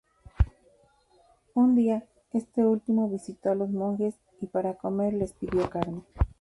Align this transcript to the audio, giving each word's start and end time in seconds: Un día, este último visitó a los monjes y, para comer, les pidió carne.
Un 1.53 1.75
día, 1.75 2.07
este 2.33 2.65
último 2.65 3.07
visitó 3.07 3.51
a 3.51 3.55
los 3.55 3.69
monjes 3.69 4.15
y, 4.41 4.47
para 4.47 4.73
comer, 4.73 5.13
les 5.13 5.33
pidió 5.33 5.69
carne. 5.69 6.01